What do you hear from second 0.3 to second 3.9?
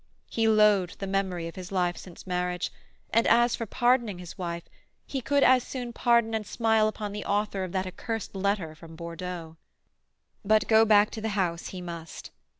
He loathed the memory of his life since marriage; and as for